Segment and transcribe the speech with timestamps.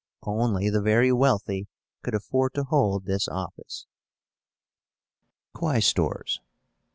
[0.23, 1.67] Only the very wealthy
[2.01, 3.85] could afford to hold this office.
[5.53, 6.39] QUAESTORS.